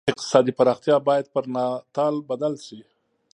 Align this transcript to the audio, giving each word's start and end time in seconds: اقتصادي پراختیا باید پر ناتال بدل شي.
اقتصادي 0.09 0.51
پراختیا 0.57 0.99
باید 1.07 1.25
پر 1.33 1.43
ناتال 1.55 2.15
بدل 2.29 2.53
شي. 2.65 2.79